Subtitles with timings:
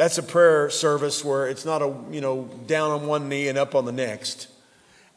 [0.00, 3.58] that's a prayer service where it's not a, you know, down on one knee and
[3.58, 4.48] up on the next.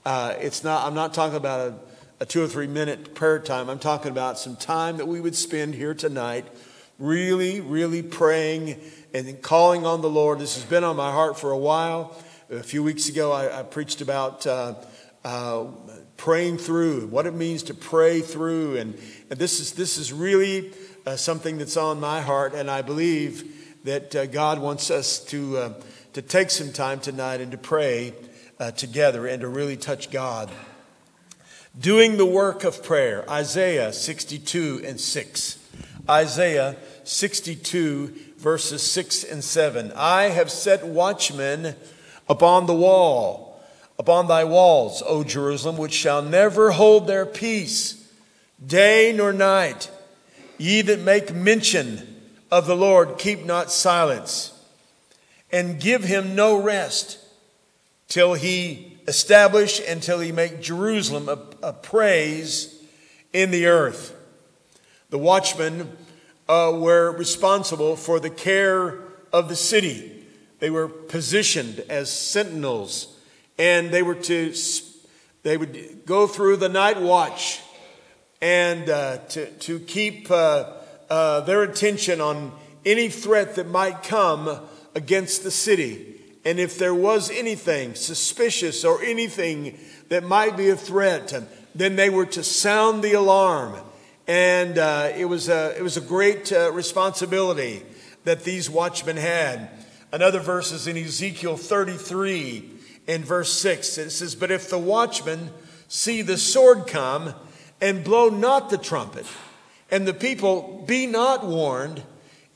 [0.04, 1.75] Uh, it's not, I'm not talking about a,
[2.20, 3.69] a two or three minute prayer time.
[3.69, 6.46] I'm talking about some time that we would spend here tonight
[6.99, 8.77] really, really praying
[9.13, 10.39] and calling on the Lord.
[10.39, 12.21] This has been on my heart for a while.
[12.52, 14.75] A few weeks ago, I, I preached about uh,
[15.23, 15.68] uh,
[16.18, 18.75] praying through, what it means to pray through.
[18.75, 20.73] And, and this, is, this is really
[21.05, 25.57] uh, something that's on my heart, and I believe that uh, God wants us to,
[25.57, 25.73] uh,
[26.13, 28.13] to take some time tonight and to pray
[28.59, 30.49] uh, together and to really touch God.
[31.77, 35.59] Doing the work of prayer, Isaiah 62 and 6.
[36.09, 39.91] Isaiah 62, verses 6 and 7.
[39.95, 41.75] I have set watchmen
[42.30, 43.61] upon the wall,
[44.00, 48.09] upon thy walls, O Jerusalem, which shall never hold their peace,
[48.66, 49.91] day nor night.
[50.58, 52.12] Ye that make mention
[52.53, 54.53] of the Lord, keep not silence,
[55.52, 57.17] and give him no rest
[58.07, 62.80] till he establish until he make Jerusalem a, a praise
[63.33, 64.16] in the earth.
[65.09, 65.97] The watchmen
[66.47, 69.00] uh, were responsible for the care
[69.31, 70.23] of the city.
[70.59, 73.17] They were positioned as sentinels,
[73.58, 74.53] and they were to
[75.41, 77.61] they would go through the night watch
[78.44, 80.66] and uh, to to keep uh,
[81.14, 82.52] uh their attention on
[82.86, 84.59] any threat that might come
[84.95, 86.19] against the city.
[86.45, 89.78] And if there was anything suspicious or anything
[90.09, 91.34] that might be a threat,
[91.73, 93.80] then they were to sound the alarm.
[94.28, 97.84] And uh, it, was a, it was a great uh, responsibility
[98.23, 99.69] that these watchmen had.
[100.11, 102.69] Another verse is in Ezekiel 33
[103.08, 103.97] in verse 6.
[103.97, 105.52] It says, But if the watchmen
[105.88, 107.34] see the sword come
[107.81, 109.25] and blow not the trumpet,
[109.94, 112.02] and the people be not warned,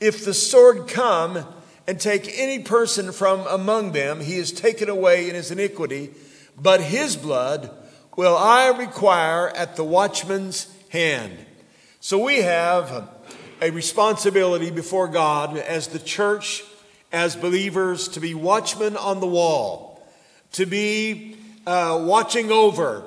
[0.00, 1.46] if the sword come
[1.86, 6.10] and take any person from among them, he is taken away in his iniquity,
[6.60, 7.70] but his blood
[8.16, 11.32] will I require at the watchman's hand.
[12.00, 13.08] So we have
[13.62, 16.64] a responsibility before God as the church,
[17.12, 20.04] as believers, to be watchmen on the wall,
[20.54, 21.36] to be
[21.68, 23.04] uh, watching over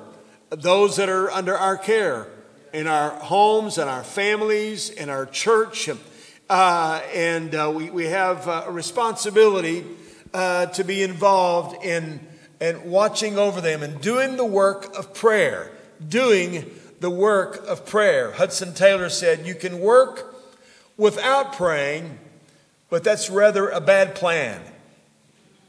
[0.48, 2.28] those that are under our care
[2.72, 5.90] in our homes and our families, and our church.
[6.48, 9.84] Uh, and uh, we, we have uh, a responsibility
[10.34, 12.20] uh, to be involved in,
[12.60, 15.70] in watching over them and doing the work of prayer,
[16.06, 18.32] doing the work of prayer.
[18.32, 20.34] Hudson Taylor said, You can work
[20.96, 22.18] without praying,
[22.88, 24.60] but that's rather a bad plan.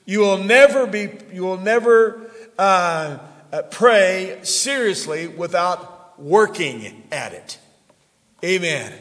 [0.06, 3.20] You will never be, you will never uh,
[3.72, 7.58] pray seriously without working at it.
[8.44, 8.94] Amen.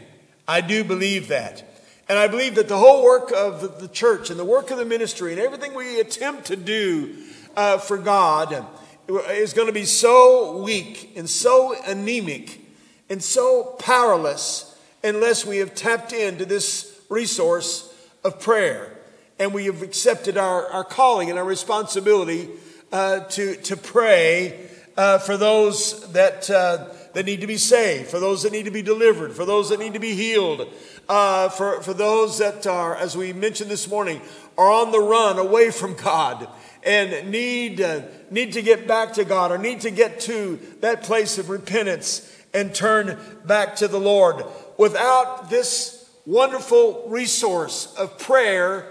[0.46, 1.64] I do believe that.
[2.08, 4.84] And I believe that the whole work of the church and the work of the
[4.84, 7.16] ministry and everything we attempt to do
[7.56, 8.66] uh, for God
[9.08, 12.60] is going to be so weak and so anemic
[13.08, 17.92] and so powerless unless we have tapped into this resource
[18.24, 18.96] of prayer
[19.38, 22.48] and we have accepted our, our calling and our responsibility
[22.92, 28.18] uh, to, to pray uh, for those that, uh, that need to be saved, for
[28.18, 30.68] those that need to be delivered, for those that need to be healed,
[31.08, 34.20] uh, for, for those that are, as we mentioned this morning,
[34.56, 36.48] are on the run away from God
[36.82, 41.02] and need, uh, need to get back to God or need to get to that
[41.02, 44.44] place of repentance and turn back to the Lord.
[44.76, 48.90] Without this wonderful resource of prayer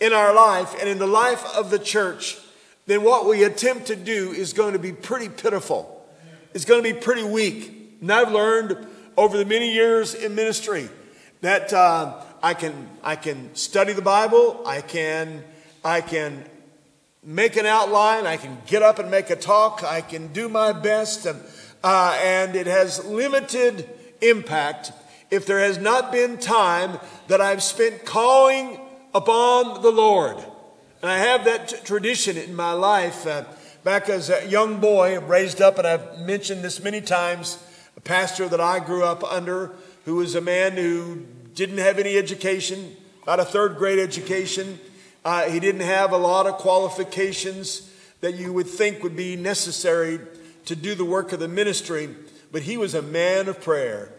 [0.00, 2.38] in our life and in the life of the church,
[2.86, 5.95] then what we attempt to do is going to be pretty pitiful.
[6.56, 7.98] It's going to be pretty weak.
[8.00, 10.88] And I've learned over the many years in ministry
[11.42, 14.62] that uh, I can I can study the Bible.
[14.64, 15.44] I can
[15.84, 16.46] I can
[17.22, 18.26] make an outline.
[18.26, 19.84] I can get up and make a talk.
[19.84, 21.42] I can do my best, and,
[21.84, 23.86] uh, and it has limited
[24.22, 24.92] impact
[25.30, 28.80] if there has not been time that I've spent calling
[29.14, 30.38] upon the Lord.
[31.02, 33.26] And I have that t- tradition in my life.
[33.26, 33.44] Uh,
[33.86, 37.64] back as a young boy, raised up, and I've mentioned this many times,
[37.96, 41.24] a pastor that I grew up under who was a man who
[41.54, 44.80] didn't have any education, about a third grade education.
[45.24, 47.88] Uh, he didn't have a lot of qualifications
[48.22, 50.18] that you would think would be necessary
[50.64, 52.08] to do the work of the ministry,
[52.50, 54.10] but he was a man of prayer.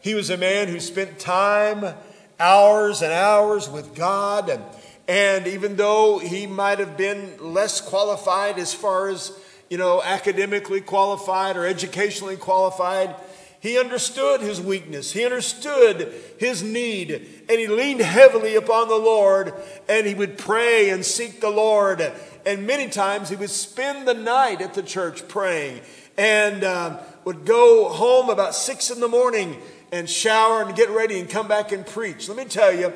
[0.00, 1.94] He was a man who spent time,
[2.38, 4.48] hours and hours with God.
[4.48, 4.64] And,
[5.10, 9.32] and even though he might have been less qualified as far as,
[9.68, 13.16] you know, academically qualified or educationally qualified,
[13.60, 15.12] He understood his weakness.
[15.12, 17.10] He understood his need.
[17.48, 19.52] And he leaned heavily upon the Lord
[19.86, 22.00] and he would pray and seek the Lord.
[22.46, 25.82] And many times he would spend the night at the church praying
[26.16, 29.60] and uh, would go home about six in the morning
[29.92, 32.28] and shower and get ready and come back and preach.
[32.28, 32.94] Let me tell you,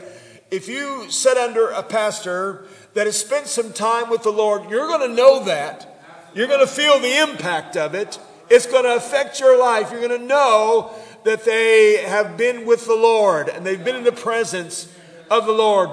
[0.50, 4.86] if you sit under a pastor that has spent some time with the Lord, you're
[4.86, 5.90] going to know that.
[6.34, 8.18] You're going to feel the impact of it.
[8.50, 9.90] It's going to affect your life.
[9.90, 10.94] You're going to know
[11.24, 14.92] that they have been with the Lord and they've been in the presence
[15.30, 15.90] of the Lord.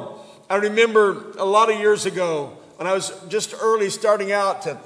[0.49, 4.79] I remember a lot of years ago when I was just early starting out to,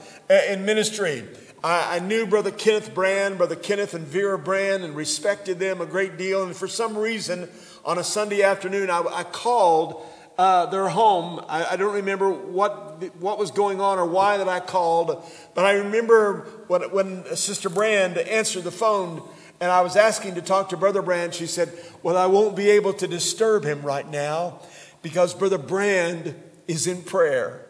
[0.51, 1.27] in ministry.
[1.65, 5.88] I, I knew Brother Kenneth Brand, Brother Kenneth and Vera Brand, and respected them a
[5.88, 6.44] great deal.
[6.44, 7.50] And for some reason,
[7.83, 10.06] on a Sunday afternoon, I, I called
[10.38, 11.44] uh, their home.
[11.47, 15.25] I, I, don't remember what what was going on or why that I called,
[15.56, 19.27] but I remember when, when Sister Brand answered the phone
[19.59, 21.33] and I was asking to talk to Brother Brand.
[21.33, 21.71] She said,
[22.03, 24.59] "Well, I won't be able to disturb him right now
[25.01, 26.35] because Brother Brand
[26.68, 27.65] is in prayer,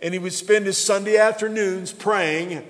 [0.00, 2.64] and he would spend his Sunday afternoons praying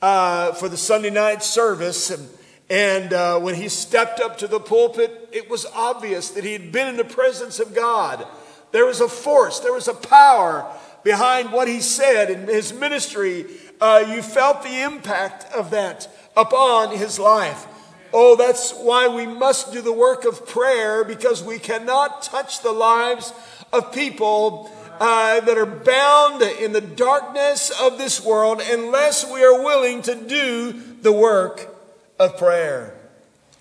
[0.00, 2.28] uh, for the Sunday night service." And,
[2.70, 6.70] and uh, when he stepped up to the pulpit, it was obvious that he had
[6.70, 8.26] been in the presence of God.
[8.72, 10.70] There was a force, there was a power
[11.02, 13.46] behind what he said in his ministry.
[13.80, 17.66] Uh, you felt the impact of that upon his life.
[18.12, 22.72] Oh, that's why we must do the work of prayer because we cannot touch the
[22.72, 23.32] lives
[23.72, 29.62] of people uh, that are bound in the darkness of this world unless we are
[29.62, 31.74] willing to do the work
[32.18, 32.94] of prayer.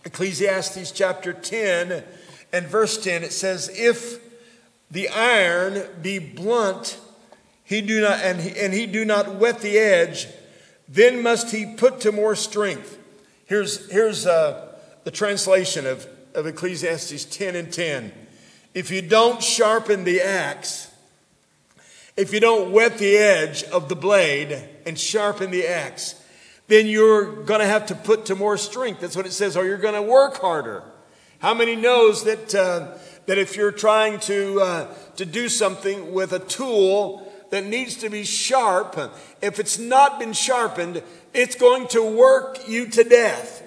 [0.05, 2.03] Ecclesiastes chapter 10
[2.53, 4.21] and verse 10, it says, If
[4.89, 6.99] the iron be blunt,
[7.63, 10.27] he do not, and he, and he do not wet the edge,
[10.87, 12.97] then must he put to more strength.
[13.45, 14.73] Here's, here's uh,
[15.03, 18.13] the translation of, of Ecclesiastes 10 and 10.
[18.73, 20.86] If you don't sharpen the axe,
[22.17, 26.15] if you don't wet the edge of the blade and sharpen the axe,
[26.67, 28.99] then you're going to have to put to more strength.
[28.99, 30.83] That's what it says, or you're going to work harder.
[31.39, 32.97] How many knows that uh,
[33.27, 34.87] that if you're trying to, uh,
[35.17, 38.97] to do something with a tool that needs to be sharp,
[39.41, 41.03] if it's not been sharpened,
[41.33, 43.63] it's going to work you to death.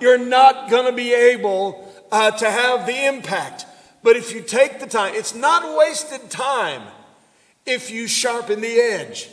[0.00, 3.66] You're not going to be able uh, to have the impact.
[4.02, 6.82] But if you take the time, it's not wasted time
[7.66, 9.28] if you sharpen the edge.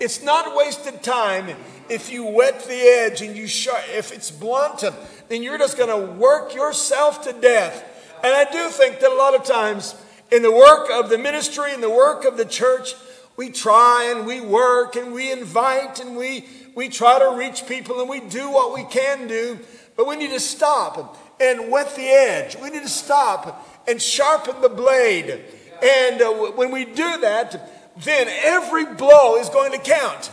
[0.00, 1.56] It's not wasted time
[1.88, 4.84] if you wet the edge and you sharp, if it's blunt,
[5.28, 7.90] then you're just going to work yourself to death
[8.24, 9.94] and I do think that a lot of times
[10.32, 12.94] in the work of the ministry and the work of the church,
[13.36, 18.00] we try and we work and we invite and we, we try to reach people
[18.00, 19.58] and we do what we can do,
[19.94, 22.56] but we need to stop and wet the edge.
[22.56, 25.44] We need to stop and sharpen the blade.
[25.82, 30.32] And uh, when we do that, then every blow is going to count.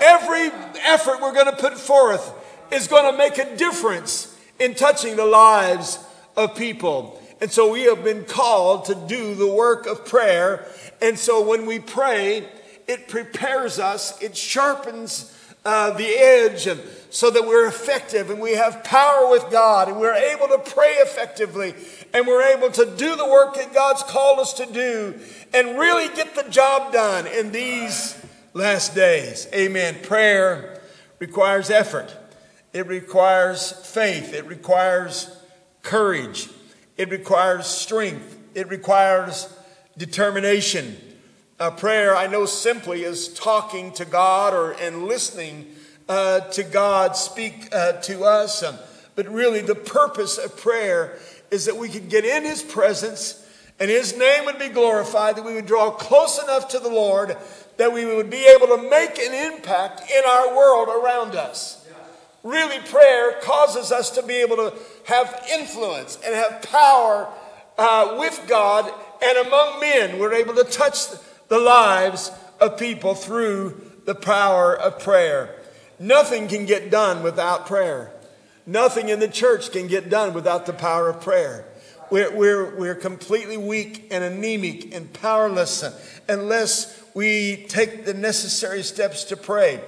[0.00, 0.50] Every
[0.84, 2.32] effort we're going to put forth
[2.72, 5.98] is going to make a difference in touching the lives
[6.36, 7.20] of people.
[7.40, 10.66] And so we have been called to do the work of prayer.
[11.00, 12.48] And so when we pray,
[12.86, 15.32] it prepares us, it sharpens
[15.66, 16.80] uh, the edge and
[17.10, 20.92] so that we're effective and we have power with God and we're able to pray
[20.98, 21.74] effectively
[22.14, 25.18] and we're able to do the work that God's called us to do
[25.56, 28.14] and really get the job done in these
[28.52, 29.48] last days.
[29.54, 29.96] Amen.
[30.02, 30.82] Prayer
[31.18, 32.14] requires effort.
[32.74, 34.34] It requires faith.
[34.34, 35.34] It requires
[35.80, 36.50] courage.
[36.98, 38.38] It requires strength.
[38.54, 39.48] It requires
[39.96, 40.98] determination.
[41.58, 45.74] A prayer, I know simply, is talking to God or and listening
[46.06, 48.62] uh, to God speak uh, to us.
[48.62, 48.76] Um,
[49.14, 51.18] but really, the purpose of prayer
[51.50, 53.42] is that we can get in His presence
[53.78, 57.36] and His name would be glorified, that we would draw close enough to the Lord
[57.76, 61.86] that we would be able to make an impact in our world around us.
[62.42, 64.72] Really, prayer causes us to be able to
[65.06, 67.28] have influence and have power
[67.76, 68.90] uh, with God
[69.22, 70.18] and among men.
[70.18, 71.06] We're able to touch
[71.48, 72.30] the lives
[72.60, 75.56] of people through the power of prayer.
[75.98, 78.12] Nothing can get done without prayer.
[78.64, 81.64] Nothing in the church can get done without the power of prayer.
[82.10, 85.84] We're, we're, we're completely weak and anemic and powerless
[86.28, 89.80] unless we take the necessary steps to pray.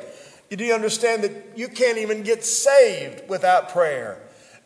[0.51, 4.19] Do You understand that you can't even get saved without prayer.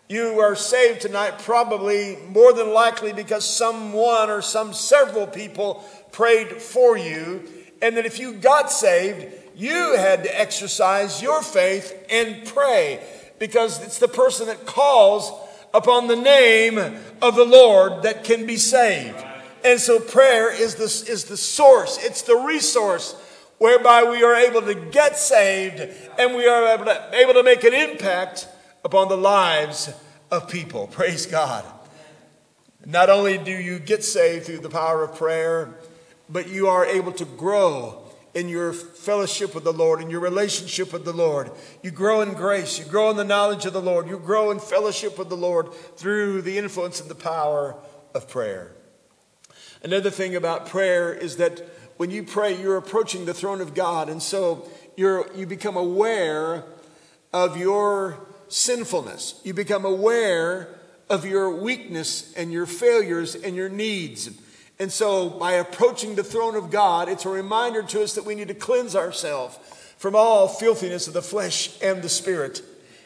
[0.08, 6.62] You are saved tonight probably more than likely because someone or some several people prayed
[6.62, 7.48] for you.
[7.80, 13.00] And that if you got saved, you had to exercise your faith and pray.
[13.38, 15.32] because it's the person that calls
[15.74, 16.78] upon the name
[17.20, 19.24] of the Lord that can be saved.
[19.64, 23.14] And so prayer is the, is the source, it's the resource
[23.58, 25.80] whereby we are able to get saved
[26.18, 28.48] and we are able to, able to make an impact
[28.84, 29.92] upon the lives
[30.30, 30.86] of people.
[30.90, 31.64] Praise God.
[32.84, 35.74] Not only do you get saved through the power of prayer,
[36.28, 38.01] but you are able to grow
[38.34, 41.50] in your fellowship with the Lord, in your relationship with the Lord.
[41.82, 42.78] You grow in grace.
[42.78, 44.08] You grow in the knowledge of the Lord.
[44.08, 47.76] You grow in fellowship with the Lord through the influence and the power
[48.14, 48.72] of prayer.
[49.82, 51.60] Another thing about prayer is that
[51.96, 54.08] when you pray, you're approaching the throne of God.
[54.08, 56.64] And so you're, you become aware
[57.32, 59.40] of your sinfulness.
[59.44, 60.78] You become aware
[61.10, 64.30] of your weakness and your failures and your needs.
[64.78, 68.34] And so, by approaching the throne of God, it's a reminder to us that we
[68.34, 69.58] need to cleanse ourselves
[69.96, 72.62] from all filthiness of the flesh and the spirit.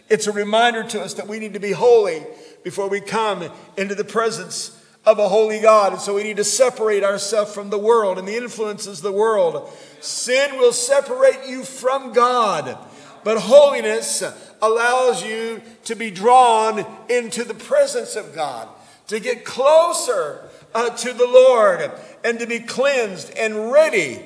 [0.09, 2.25] It's a reminder to us that we need to be holy
[2.65, 5.93] before we come into the presence of a holy God.
[5.93, 9.13] And so we need to separate ourselves from the world and the influences of the
[9.13, 9.71] world.
[10.01, 12.77] Sin will separate you from God,
[13.25, 14.23] but holiness
[14.63, 18.69] allows you to be drawn into the presence of God,
[19.09, 20.46] to get closer
[20.77, 21.91] uh, to the Lord
[22.23, 24.21] and to be cleansed and ready,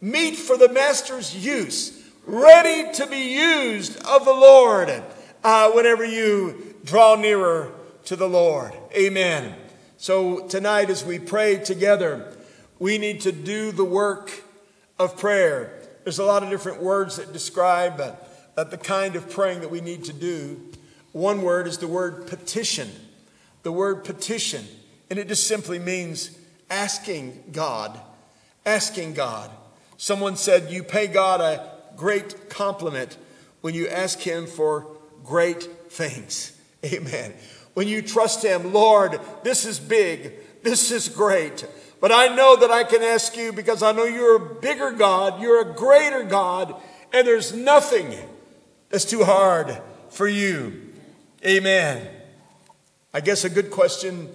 [0.00, 4.90] meet for the Master's use, ready to be used of the Lord
[5.44, 7.72] uh, whenever you draw nearer
[8.06, 8.72] to the Lord.
[8.96, 9.54] Amen.
[9.96, 12.36] So tonight, as we pray together,
[12.80, 14.32] we need to do the work
[14.98, 15.78] of prayer.
[16.02, 18.00] There's a lot of different words that describe
[18.56, 20.60] uh, the kind of praying that we need to do.
[21.12, 22.90] One word is the word petition.
[23.62, 24.66] The word petition.
[25.12, 26.30] And it just simply means
[26.70, 28.00] asking God,
[28.64, 29.50] asking God.
[29.98, 33.18] Someone said, You pay God a great compliment
[33.60, 34.86] when you ask Him for
[35.22, 36.58] great things.
[36.86, 37.34] Amen.
[37.74, 41.66] When you trust Him, Lord, this is big, this is great.
[42.00, 45.42] But I know that I can ask you because I know you're a bigger God,
[45.42, 46.74] you're a greater God,
[47.12, 48.16] and there's nothing
[48.88, 49.78] that's too hard
[50.08, 50.94] for you.
[51.44, 52.08] Amen.
[53.12, 54.30] I guess a good question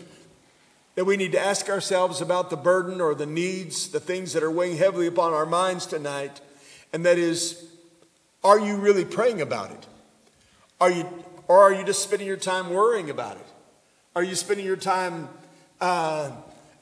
[0.97, 4.41] that we need to ask ourselves about the burden or the needs, the things that
[4.41, 6.41] are weighing heavily upon our minds tonight.
[6.91, 7.63] And that is,
[8.43, 9.85] are you really praying about it?
[10.81, 11.07] Are you,
[11.47, 13.45] or are you just spending your time worrying about it?
[14.15, 15.29] Are you spending your time
[15.79, 16.31] uh,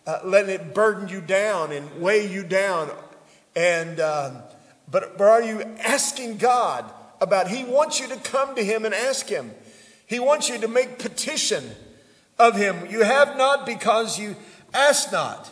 [0.08, 2.92] uh, letting it burden you down and weigh you down?
[3.54, 4.44] And uh,
[4.90, 7.50] but, but are you asking God about?
[7.50, 9.52] He wants you to come to Him and ask Him.
[10.08, 11.70] He wants you to make petition
[12.38, 12.88] of him.
[12.90, 14.36] You have not because you
[14.74, 15.52] ask not,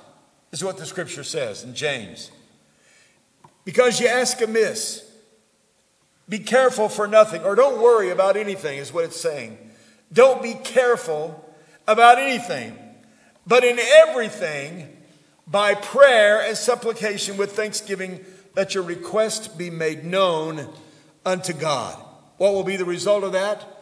[0.51, 2.31] is what the scripture says in James.
[3.65, 5.09] Because you ask amiss.
[6.29, 9.57] Be careful for nothing, or don't worry about anything, is what it's saying.
[10.11, 11.43] Don't be careful
[11.87, 12.77] about anything,
[13.45, 14.87] but in everything,
[15.45, 18.23] by prayer and supplication with thanksgiving,
[18.55, 20.69] let your request be made known
[21.25, 22.01] unto God.
[22.37, 23.72] What will be the result of that?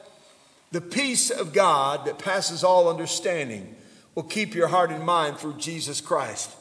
[0.72, 3.75] The peace of God that passes all understanding
[4.16, 6.56] will keep your heart and mind through Jesus Christ.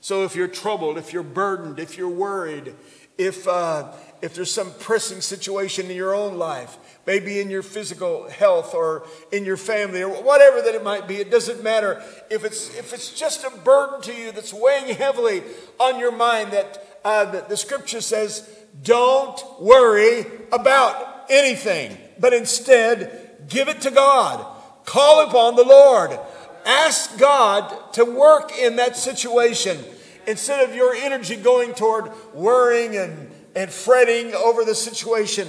[0.00, 2.74] So if you're troubled, if you're burdened, if you're worried,
[3.18, 6.76] if, uh, if there's some pressing situation in your own life,
[7.06, 11.16] maybe in your physical health or in your family or whatever that it might be,
[11.18, 12.02] it doesn't matter.
[12.30, 15.44] If it's, if it's just a burden to you that's weighing heavily
[15.78, 18.48] on your mind, that, uh, that the scripture says,
[18.82, 24.46] don't worry about anything, but instead Give it to God.
[24.84, 26.18] Call upon the Lord.
[26.64, 29.78] Ask God to work in that situation.
[30.26, 35.48] Instead of your energy going toward worrying and, and fretting over the situation,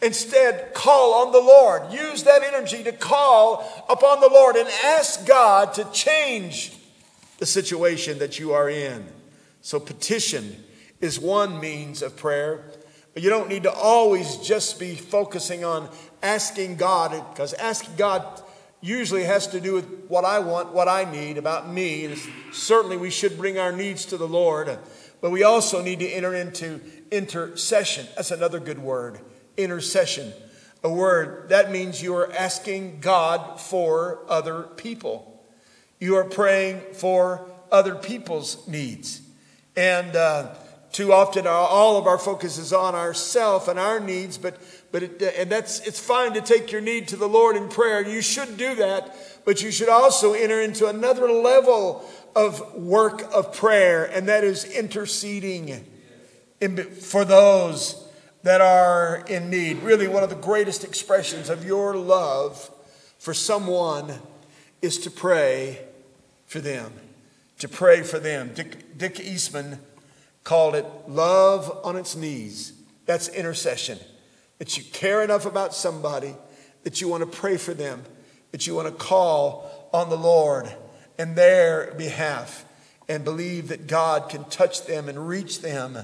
[0.00, 1.92] instead call on the Lord.
[1.92, 6.76] Use that energy to call upon the Lord and ask God to change
[7.38, 9.06] the situation that you are in.
[9.62, 10.62] So, petition
[11.00, 12.64] is one means of prayer.
[13.14, 15.88] But you don't need to always just be focusing on
[16.22, 18.42] asking God, because asking God
[18.80, 22.04] usually has to do with what I want, what I need about me.
[22.04, 22.18] And
[22.52, 24.78] certainly we should bring our needs to the Lord,
[25.20, 28.06] but we also need to enter into intercession.
[28.16, 29.20] That's another good word
[29.56, 30.32] intercession.
[30.82, 35.44] A word that means you are asking God for other people.
[36.00, 39.20] You are praying for other people's needs.
[39.76, 40.54] And uh,
[40.90, 44.60] too often, all of our focus is on ourself and our needs, but
[44.92, 47.68] but it, uh, and that's it's fine to take your need to the Lord in
[47.68, 48.06] prayer.
[48.06, 53.54] You should do that, but you should also enter into another level of work of
[53.54, 55.84] prayer, and that is interceding
[56.60, 58.06] in, for those
[58.42, 59.82] that are in need.
[59.82, 62.70] Really, one of the greatest expressions of your love
[63.18, 64.14] for someone
[64.82, 65.80] is to pray
[66.46, 66.92] for them.
[67.60, 68.50] To pray for them.
[68.54, 69.78] Dick, Dick Eastman
[70.44, 72.72] called it love on its knees.
[73.06, 73.98] That's intercession.
[74.62, 76.36] That you care enough about somebody
[76.84, 78.04] that you want to pray for them,
[78.52, 80.72] that you want to call on the Lord
[81.18, 82.64] in their behalf
[83.08, 85.98] and believe that God can touch them and reach them.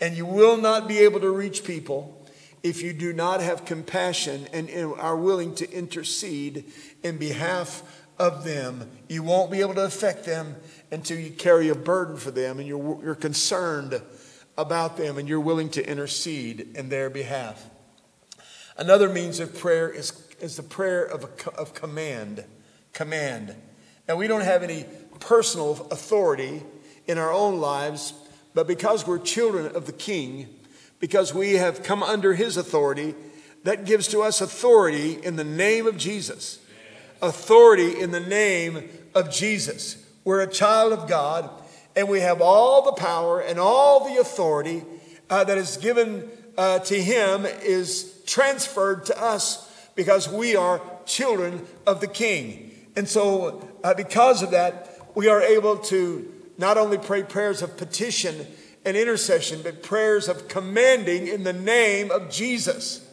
[0.00, 2.26] And you will not be able to reach people
[2.64, 6.64] if you do not have compassion and are willing to intercede
[7.04, 7.84] in behalf
[8.18, 8.90] of them.
[9.08, 10.56] You won't be able to affect them
[10.90, 14.02] until you carry a burden for them and you're, you're concerned
[14.58, 17.70] about them and you're willing to intercede in their behalf.
[18.80, 20.10] Another means of prayer is,
[20.40, 22.42] is the prayer of, a, of command.
[22.94, 23.54] Command.
[24.08, 24.86] Now, we don't have any
[25.20, 26.62] personal authority
[27.06, 28.14] in our own lives,
[28.54, 30.48] but because we're children of the King,
[30.98, 33.14] because we have come under his authority,
[33.64, 36.58] that gives to us authority in the name of Jesus.
[37.20, 40.02] Authority in the name of Jesus.
[40.24, 41.50] We're a child of God,
[41.94, 44.84] and we have all the power and all the authority
[45.28, 51.66] uh, that is given uh, to Him is transferred to us because we are children
[51.86, 52.70] of the King.
[52.96, 57.76] And so, uh, because of that, we are able to not only pray prayers of
[57.76, 58.46] petition
[58.84, 63.06] and intercession, but prayers of commanding in the name of Jesus.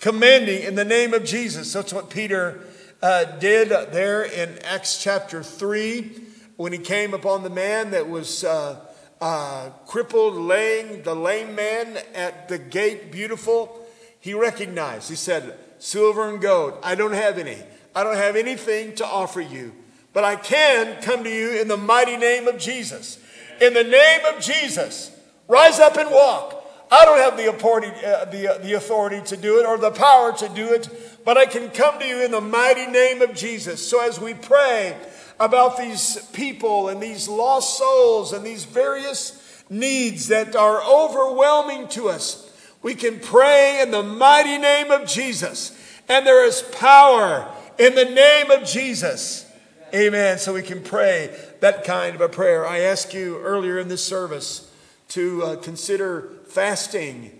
[0.00, 1.72] Commanding in the name of Jesus.
[1.72, 2.60] That's what Peter
[3.02, 6.22] uh, did there in Acts chapter 3
[6.56, 8.80] when he came upon the man that was uh,
[9.20, 13.85] uh, crippled, laying the lame man at the gate, beautiful,
[14.20, 15.08] he recognized.
[15.08, 17.58] He said, Silver and gold, I don't have any.
[17.94, 19.72] I don't have anything to offer you,
[20.12, 23.18] but I can come to you in the mighty name of Jesus.
[23.60, 25.10] In the name of Jesus,
[25.48, 26.64] rise up and walk.
[26.90, 29.90] I don't have the authority, uh, the, uh, the authority to do it or the
[29.90, 30.88] power to do it,
[31.24, 33.86] but I can come to you in the mighty name of Jesus.
[33.86, 34.96] So as we pray,
[35.38, 42.08] about these people and these lost souls and these various needs that are overwhelming to
[42.08, 42.45] us,
[42.86, 45.76] we can pray in the mighty name of Jesus.
[46.08, 49.44] And there is power in the name of Jesus.
[49.92, 50.38] Amen.
[50.38, 52.64] So we can pray that kind of a prayer.
[52.64, 54.72] I asked you earlier in this service
[55.08, 57.36] to uh, consider fasting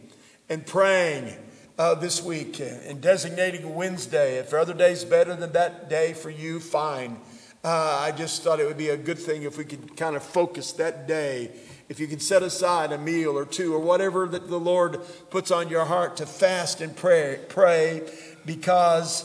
[0.49, 1.37] and praying
[1.79, 4.41] uh, this week and designating Wednesday.
[4.41, 7.21] If other days better than that day for you, fine.
[7.63, 10.25] Uh, I just thought it would be a good thing if we could kind of
[10.25, 11.53] focus that day.
[11.89, 15.51] If you can set aside a meal or two or whatever that the Lord puts
[15.51, 18.09] on your heart to fast and pray, pray
[18.45, 19.25] because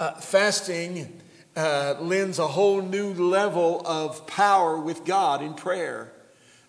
[0.00, 1.20] uh, fasting
[1.56, 6.12] uh, lends a whole new level of power with God in prayer.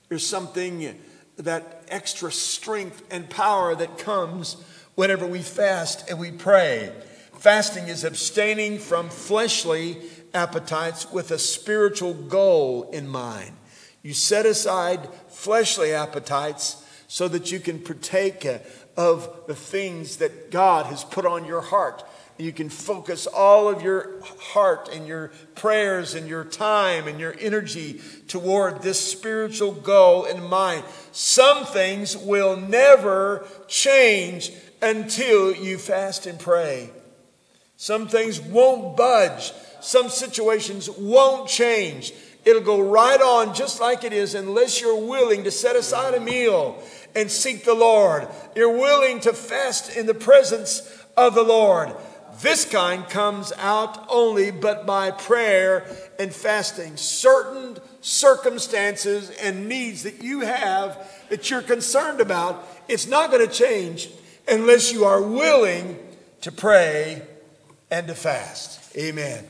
[0.09, 0.99] There's something
[1.37, 4.57] that extra strength and power that comes
[4.95, 6.91] whenever we fast and we pray.
[7.37, 9.97] Fasting is abstaining from fleshly
[10.33, 13.51] appetites with a spiritual goal in mind.
[14.05, 18.47] You set aside fleshly appetites so that you can partake
[18.95, 22.03] of the things that God has put on your heart.
[22.37, 27.35] You can focus all of your heart and your prayers and your time and your
[27.39, 30.83] energy toward this spiritual goal in mind.
[31.11, 34.51] Some things will never change
[34.83, 36.91] until you fast and pray.
[37.75, 39.51] Some things won't budge
[39.85, 42.11] some situations won't change.
[42.45, 46.19] It'll go right on just like it is unless you're willing to set aside a
[46.19, 46.81] meal
[47.15, 48.27] and seek the Lord.
[48.55, 51.93] You're willing to fast in the presence of the Lord.
[52.41, 55.87] This kind comes out only but by prayer
[56.19, 56.97] and fasting.
[56.97, 63.51] Certain circumstances and needs that you have that you're concerned about, it's not going to
[63.51, 64.09] change
[64.47, 65.97] unless you are willing
[66.41, 67.23] to pray
[67.89, 68.95] and to fast.
[68.95, 69.45] Amen.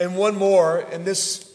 [0.00, 1.53] And one more, and this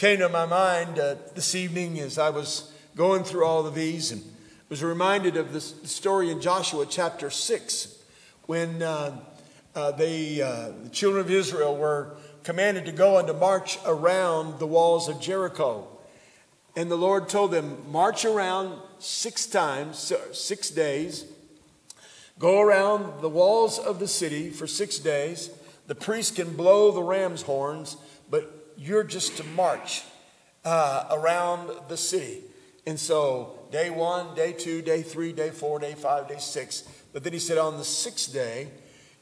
[0.00, 4.12] came to my mind uh, this evening as I was going through all of these
[4.12, 4.22] and
[4.70, 7.98] was reminded of this story in Joshua chapter 6
[8.46, 9.20] when uh,
[9.74, 14.58] uh, they, uh, the children of Israel were commanded to go and to march around
[14.58, 15.86] the walls of Jericho.
[16.74, 21.26] And the Lord told them, march around six times, six days,
[22.38, 25.50] go around the walls of the city for six days
[25.90, 27.96] the priest can blow the ram's horns,
[28.30, 30.02] but you're just to march
[30.64, 32.40] uh, around the city.
[32.86, 36.88] And so, day one, day two, day three, day four, day five, day six.
[37.12, 38.68] But then he said, on the sixth day,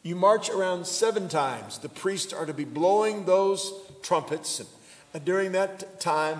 [0.04, 1.78] you march around seven times.
[1.78, 4.62] The priests are to be blowing those trumpets
[5.12, 6.38] uh, during that time.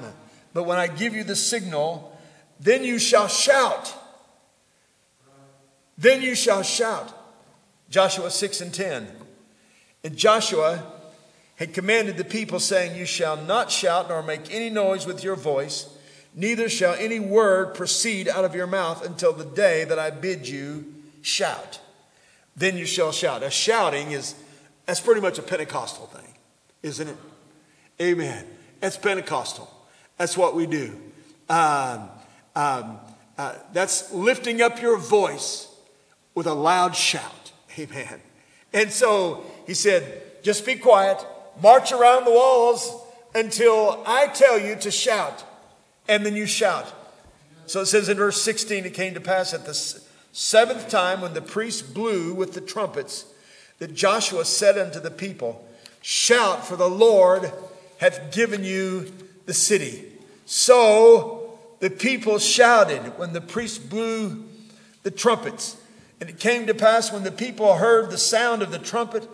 [0.54, 2.16] But when I give you the signal,
[2.60, 3.96] then you shall shout.
[5.98, 7.12] Then you shall shout.
[7.90, 9.08] Joshua 6 and 10.
[10.04, 10.97] And Joshua
[11.58, 15.36] had commanded the people, saying, You shall not shout nor make any noise with your
[15.36, 15.88] voice,
[16.34, 20.48] neither shall any word proceed out of your mouth until the day that I bid
[20.48, 21.80] you shout.
[22.56, 23.42] Then you shall shout.
[23.42, 24.34] A shouting is
[24.86, 26.34] that's pretty much a Pentecostal thing,
[26.82, 27.16] isn't it?
[28.00, 28.46] Amen.
[28.80, 29.68] That's Pentecostal.
[30.16, 30.98] That's what we do.
[31.48, 32.08] Um,
[32.54, 32.98] um,
[33.36, 35.68] uh, that's lifting up your voice
[36.34, 37.52] with a loud shout.
[37.78, 38.20] Amen.
[38.72, 41.24] And so he said, just be quiet,
[41.62, 42.94] march around the walls
[43.34, 45.44] until I tell you to shout.
[46.08, 46.92] And then you shout.
[47.66, 49.74] So it says in verse 16, it came to pass at the
[50.32, 53.26] seventh time when the priest blew with the trumpets
[53.78, 55.64] that Joshua said unto the people,
[56.00, 57.52] Shout, for the Lord
[57.98, 59.12] hath given you
[59.46, 60.12] the city.
[60.46, 64.44] So the people shouted when the priest blew
[65.02, 65.76] the trumpets.
[66.20, 69.28] And it came to pass when the people heard the sound of the trumpet,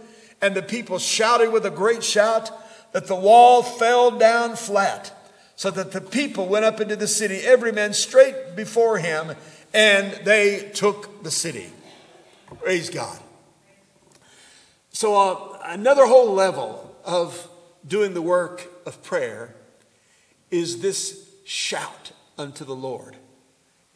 [0.45, 2.53] and the people shouted with a great shout,
[2.93, 5.11] that the wall fell down flat,
[5.57, 9.35] so that the people went up into the city, every man straight before him,
[9.73, 11.71] and they took the city.
[12.61, 13.19] Praise God.
[14.93, 17.49] So, uh, another whole level of
[17.89, 19.57] doing the work of prayer
[20.51, 23.17] is this shout unto the Lord.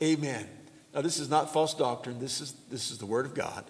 [0.03, 0.49] Amen.
[0.95, 3.67] Now, this is not false doctrine, this is, this is the Word of God.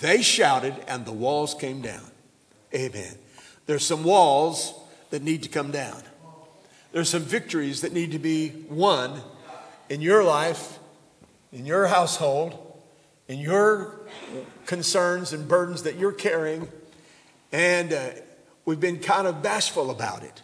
[0.00, 2.10] They shouted, and the walls came down.
[2.74, 3.14] Amen.
[3.66, 4.74] There's some walls
[5.10, 6.02] that need to come down.
[6.92, 9.20] There's some victories that need to be won
[9.88, 10.78] in your life,
[11.52, 12.60] in your household,
[13.28, 14.00] in your
[14.66, 16.68] concerns and burdens that you're carrying.
[17.52, 18.10] And uh,
[18.64, 20.42] we've been kind of bashful about it.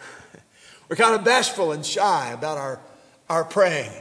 [0.88, 2.80] We're kind of bashful and shy about our,
[3.28, 3.92] our praying.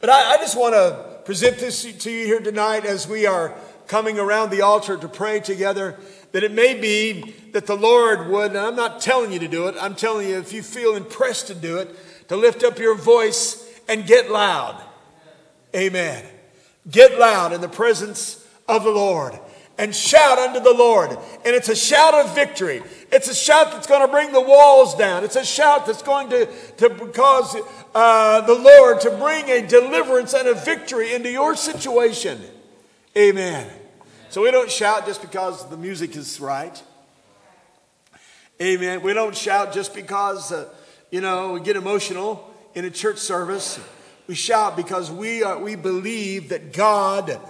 [0.00, 3.54] But I, I just want to present this to you here tonight as we are
[3.90, 5.96] coming around the altar to pray together.
[6.30, 9.66] That it may be that the Lord would, and I'm not telling you to do
[9.66, 11.90] it, I'm telling you if you feel impressed to do it,
[12.28, 14.80] to lift up your voice and get loud.
[15.74, 16.24] Amen.
[16.88, 19.36] Get loud in the presence of the Lord
[19.76, 21.10] and shout unto the Lord.
[21.10, 22.82] And it's a shout of victory.
[23.10, 25.24] It's a shout that's going to bring the walls down.
[25.24, 27.56] It's a shout that's going to, to cause
[27.94, 32.40] uh, the Lord to bring a deliverance and a victory into your situation.
[33.16, 33.79] Amen.
[34.30, 36.80] So we don't shout just because the music is right.
[38.62, 39.02] Amen.
[39.02, 40.68] We don't shout just because, uh,
[41.10, 43.80] you know, we get emotional in a church service.
[44.28, 47.40] We shout because we, are, we believe that God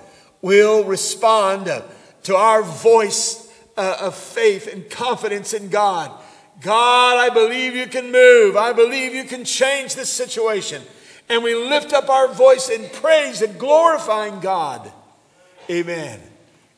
[0.40, 1.70] will respond
[2.22, 6.10] to our voice uh, of faith and confidence in God.
[6.62, 8.56] God, I believe you can move.
[8.56, 10.82] I believe you can change this situation.
[11.28, 14.90] And we lift up our voice in praise and glorifying God.
[15.68, 16.29] Amen.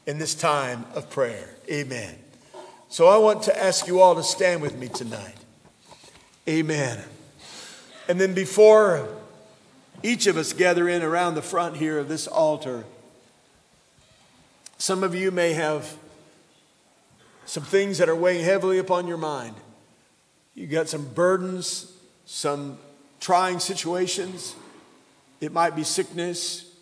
[0.07, 1.49] In this time of prayer.
[1.71, 2.17] Amen.
[2.89, 5.37] So I want to ask you all to stand with me tonight.
[6.49, 7.01] Amen.
[8.09, 9.09] And then before
[10.03, 12.85] each of us gather in around the front here of this altar,
[14.77, 15.97] some of you may have
[17.47, 19.55] some things that are weighing heavily upon your mind.
[20.55, 21.93] You got some burdens,
[22.27, 22.79] some
[23.21, 24.57] trying situations.
[25.41, 26.75] It might be sickness,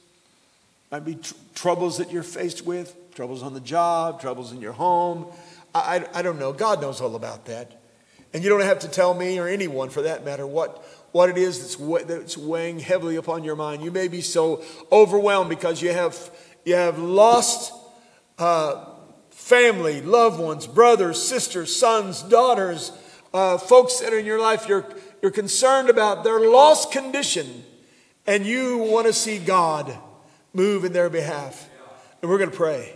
[0.91, 4.73] might be tr- troubles that you're faced with, troubles on the job, troubles in your
[4.73, 5.27] home.
[5.75, 6.53] I, I, I don't know.
[6.53, 7.81] God knows all about that.
[8.33, 11.37] And you don't have to tell me or anyone for that matter what, what it
[11.37, 13.83] is that's, that's weighing heavily upon your mind.
[13.83, 16.31] You may be so overwhelmed because you have,
[16.65, 17.73] you have lost
[18.39, 18.87] uh,
[19.31, 22.93] family, loved ones, brothers, sisters, sons, daughters,
[23.35, 24.85] uh, folks that are in your life, you're,
[25.23, 27.65] you're concerned about their lost condition,
[28.27, 29.97] and you want to see God
[30.53, 31.69] move in their behalf.
[32.23, 32.95] And we're going to pray.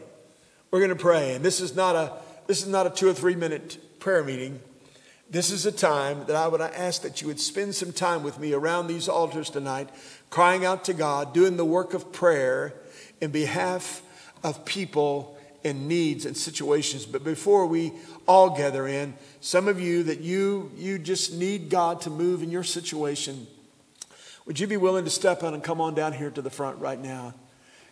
[0.75, 1.37] We're going to pray.
[1.37, 2.13] And this is not a
[2.49, 4.59] this is not a two or three minute prayer meeting.
[5.31, 8.41] This is a time that I would ask that you would spend some time with
[8.41, 9.89] me around these altars tonight,
[10.31, 12.75] crying out to God, doing the work of prayer
[13.21, 14.03] in behalf
[14.43, 17.07] of people and needs and situations.
[17.07, 17.93] But before we
[18.27, 22.51] all gather in, some of you that you you just need God to move in
[22.51, 23.47] your situation,
[24.45, 26.79] would you be willing to step out and come on down here to the front
[26.81, 27.33] right now?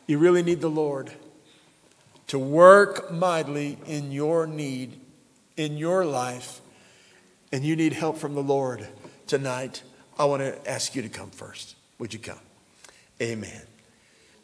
[0.08, 1.12] You really need the Lord
[2.32, 4.98] to work mightily in your need,
[5.58, 6.62] in your life,
[7.52, 8.88] and you need help from the Lord
[9.26, 9.82] tonight.
[10.18, 11.76] I want to ask you to come first.
[11.98, 12.38] Would you come?
[13.20, 13.60] Amen.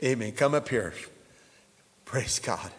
[0.05, 0.33] Amen.
[0.33, 0.92] Come up here.
[2.05, 2.70] Praise God.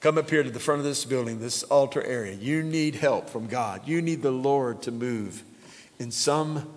[0.00, 2.34] Come up here to the front of this building, this altar area.
[2.34, 3.88] You need help from God.
[3.88, 5.44] You need the Lord to move
[5.98, 6.70] in some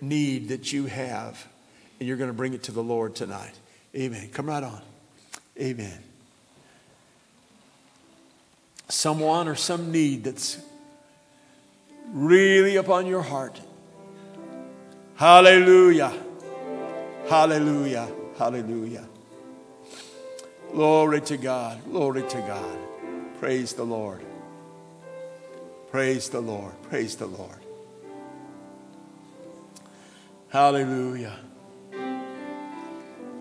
[0.00, 1.44] need that you have,
[1.98, 3.58] and you're going to bring it to the Lord tonight.
[3.96, 4.28] Amen.
[4.32, 4.80] Come right on.
[5.58, 6.04] Amen.
[8.88, 10.58] Someone or some need that's
[12.12, 13.60] really upon your heart.
[15.16, 16.12] Hallelujah.
[17.28, 18.08] Hallelujah.
[18.38, 19.08] Hallelujah.
[20.72, 21.82] Glory to God.
[21.84, 22.78] Glory to God.
[23.40, 24.20] Praise the Lord.
[25.90, 26.74] Praise the Lord.
[26.82, 27.58] Praise the Lord.
[30.48, 31.36] Hallelujah.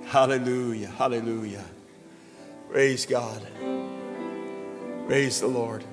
[0.06, 0.88] Hallelujah.
[0.88, 1.66] Hallelujah.
[2.70, 3.42] Praise God.
[5.08, 5.84] Praise the Lord.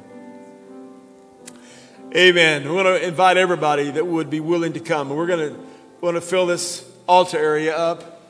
[2.17, 2.65] Amen.
[2.65, 5.11] We want to invite everybody that would be willing to come.
[5.11, 5.61] We're going to,
[6.01, 8.23] want to fill this altar area up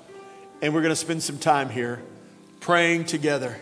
[0.60, 2.02] and we're going to spend some time here
[2.58, 3.58] praying together.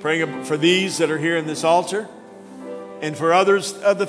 [0.00, 2.08] Praying for these that are here in this altar
[3.02, 4.06] and for others of the